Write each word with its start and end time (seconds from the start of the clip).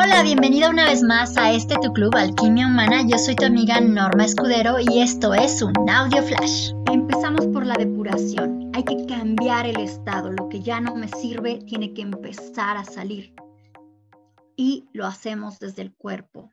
Hola, 0.00 0.22
bienvenida 0.22 0.70
una 0.70 0.84
vez 0.84 1.02
más 1.02 1.36
a 1.36 1.50
este 1.50 1.74
tu 1.82 1.92
club 1.92 2.14
Alquimia 2.14 2.68
Humana. 2.68 3.02
Yo 3.08 3.18
soy 3.18 3.34
tu 3.34 3.46
amiga 3.46 3.80
Norma 3.80 4.26
Escudero 4.26 4.76
y 4.78 5.00
esto 5.00 5.34
es 5.34 5.60
un 5.60 5.72
audio 5.90 6.22
flash. 6.22 6.70
Empezamos 6.92 7.48
por 7.48 7.66
la 7.66 7.74
depuración. 7.74 8.70
Hay 8.76 8.84
que 8.84 9.06
cambiar 9.06 9.66
el 9.66 9.80
estado. 9.80 10.30
Lo 10.30 10.48
que 10.48 10.60
ya 10.60 10.80
no 10.80 10.94
me 10.94 11.08
sirve 11.08 11.58
tiene 11.66 11.94
que 11.94 12.02
empezar 12.02 12.76
a 12.76 12.84
salir. 12.84 13.34
Y 14.54 14.88
lo 14.92 15.04
hacemos 15.04 15.58
desde 15.58 15.82
el 15.82 15.92
cuerpo. 15.92 16.52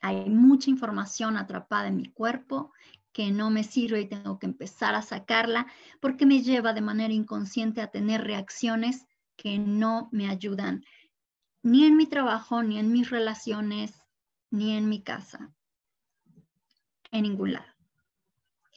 Hay 0.00 0.30
mucha 0.30 0.70
información 0.70 1.36
atrapada 1.36 1.88
en 1.88 1.96
mi 1.96 2.12
cuerpo 2.12 2.70
que 3.10 3.32
no 3.32 3.50
me 3.50 3.64
sirve 3.64 4.02
y 4.02 4.08
tengo 4.08 4.38
que 4.38 4.46
empezar 4.46 4.94
a 4.94 5.02
sacarla 5.02 5.66
porque 6.00 6.26
me 6.26 6.42
lleva 6.42 6.72
de 6.74 6.80
manera 6.80 7.12
inconsciente 7.12 7.80
a 7.80 7.88
tener 7.88 8.22
reacciones 8.22 9.04
que 9.34 9.58
no 9.58 10.08
me 10.12 10.28
ayudan 10.28 10.84
ni 11.62 11.84
en 11.84 11.96
mi 11.96 12.06
trabajo, 12.06 12.62
ni 12.62 12.78
en 12.78 12.92
mis 12.92 13.10
relaciones, 13.10 13.92
ni 14.50 14.76
en 14.76 14.88
mi 14.88 15.02
casa, 15.02 15.52
en 17.10 17.22
ningún 17.22 17.52
lado. 17.54 17.72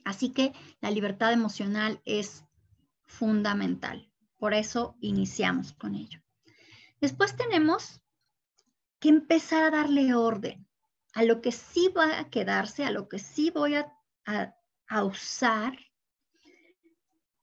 Así 0.03 0.31
que 0.33 0.53
la 0.79 0.91
libertad 0.91 1.31
emocional 1.31 2.01
es 2.05 2.43
fundamental. 3.05 4.11
Por 4.37 4.53
eso 4.53 4.95
iniciamos 4.99 5.73
con 5.73 5.95
ello. 5.95 6.21
Después 6.99 7.35
tenemos 7.35 8.01
que 8.99 9.09
empezar 9.09 9.63
a 9.63 9.71
darle 9.71 10.13
orden 10.13 10.67
a 11.13 11.23
lo 11.23 11.41
que 11.41 11.51
sí 11.51 11.89
va 11.89 12.19
a 12.19 12.29
quedarse, 12.29 12.85
a 12.85 12.91
lo 12.91 13.09
que 13.09 13.19
sí 13.19 13.51
voy 13.51 13.75
a, 13.75 13.93
a 14.87 15.03
usar. 15.03 15.77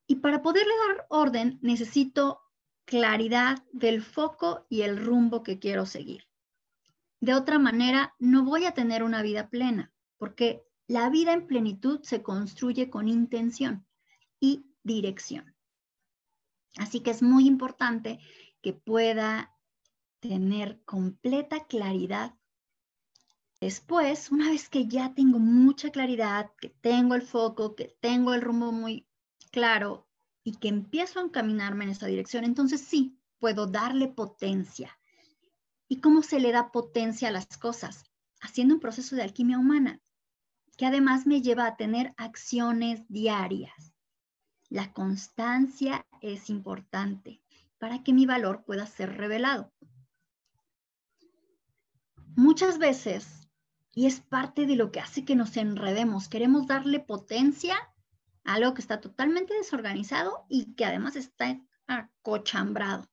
Y 0.06 0.16
para 0.16 0.42
poderle 0.42 0.72
dar 0.88 1.06
orden 1.10 1.58
necesito 1.60 2.40
claridad 2.88 3.62
del 3.70 4.02
foco 4.02 4.64
y 4.70 4.80
el 4.80 5.04
rumbo 5.04 5.42
que 5.42 5.58
quiero 5.58 5.84
seguir. 5.84 6.26
De 7.20 7.34
otra 7.34 7.58
manera, 7.58 8.14
no 8.18 8.44
voy 8.44 8.64
a 8.64 8.72
tener 8.72 9.02
una 9.02 9.20
vida 9.20 9.50
plena, 9.50 9.92
porque 10.16 10.64
la 10.86 11.10
vida 11.10 11.34
en 11.34 11.46
plenitud 11.46 12.00
se 12.02 12.22
construye 12.22 12.88
con 12.88 13.06
intención 13.06 13.86
y 14.40 14.64
dirección. 14.82 15.54
Así 16.78 17.00
que 17.00 17.10
es 17.10 17.22
muy 17.22 17.46
importante 17.46 18.20
que 18.62 18.72
pueda 18.72 19.54
tener 20.20 20.82
completa 20.86 21.66
claridad. 21.66 22.36
Después, 23.60 24.32
una 24.32 24.48
vez 24.48 24.70
que 24.70 24.86
ya 24.86 25.12
tengo 25.12 25.38
mucha 25.38 25.90
claridad, 25.90 26.52
que 26.58 26.70
tengo 26.70 27.14
el 27.16 27.22
foco, 27.22 27.74
que 27.74 27.98
tengo 28.00 28.32
el 28.32 28.40
rumbo 28.40 28.72
muy 28.72 29.06
claro, 29.50 30.07
y 30.48 30.52
que 30.52 30.68
empiezo 30.68 31.20
a 31.20 31.24
encaminarme 31.24 31.84
en 31.84 31.90
esa 31.90 32.06
dirección, 32.06 32.42
entonces 32.42 32.80
sí, 32.80 33.20
puedo 33.38 33.66
darle 33.66 34.08
potencia. 34.08 34.98
¿Y 35.88 36.00
cómo 36.00 36.22
se 36.22 36.40
le 36.40 36.52
da 36.52 36.72
potencia 36.72 37.28
a 37.28 37.32
las 37.32 37.58
cosas? 37.58 38.04
Haciendo 38.40 38.72
un 38.72 38.80
proceso 38.80 39.14
de 39.14 39.20
alquimia 39.20 39.58
humana, 39.58 40.00
que 40.78 40.86
además 40.86 41.26
me 41.26 41.42
lleva 41.42 41.66
a 41.66 41.76
tener 41.76 42.14
acciones 42.16 43.06
diarias. 43.10 43.92
La 44.70 44.94
constancia 44.94 46.06
es 46.22 46.48
importante 46.48 47.42
para 47.76 48.02
que 48.02 48.14
mi 48.14 48.24
valor 48.24 48.64
pueda 48.64 48.86
ser 48.86 49.18
revelado. 49.18 49.70
Muchas 52.36 52.78
veces, 52.78 53.50
y 53.94 54.06
es 54.06 54.20
parte 54.20 54.64
de 54.64 54.76
lo 54.76 54.92
que 54.92 55.00
hace 55.00 55.26
que 55.26 55.36
nos 55.36 55.58
enredemos, 55.58 56.30
queremos 56.30 56.66
darle 56.66 57.00
potencia 57.00 57.76
algo 58.48 58.72
que 58.72 58.80
está 58.80 59.00
totalmente 59.00 59.54
desorganizado 59.54 60.46
y 60.48 60.74
que 60.74 60.86
además 60.86 61.16
está 61.16 61.60
acochambrado. 61.86 63.06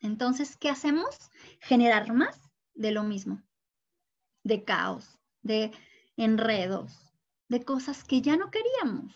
Entonces, 0.00 0.56
¿qué 0.56 0.68
hacemos? 0.68 1.16
Generar 1.60 2.12
más 2.12 2.40
de 2.74 2.90
lo 2.90 3.04
mismo, 3.04 3.40
de 4.42 4.64
caos, 4.64 5.18
de 5.42 5.70
enredos, 6.16 6.92
de 7.48 7.64
cosas 7.64 8.02
que 8.02 8.20
ya 8.20 8.36
no 8.36 8.50
queríamos. 8.50 9.14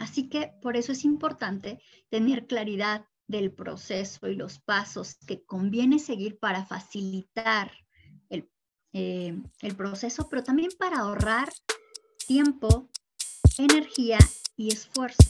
Así 0.00 0.28
que 0.28 0.52
por 0.60 0.76
eso 0.76 0.90
es 0.90 1.04
importante 1.04 1.80
tener 2.08 2.48
claridad 2.48 3.06
del 3.28 3.52
proceso 3.52 4.26
y 4.26 4.34
los 4.34 4.58
pasos 4.58 5.16
que 5.28 5.44
conviene 5.44 6.00
seguir 6.00 6.40
para 6.40 6.66
facilitar 6.66 7.70
el, 8.28 8.50
eh, 8.92 9.40
el 9.60 9.76
proceso, 9.76 10.28
pero 10.28 10.42
también 10.42 10.70
para 10.76 10.98
ahorrar 10.98 11.52
tiempo 12.26 12.90
energía 13.64 14.18
y 14.56 14.72
esfuerzo. 14.72 15.22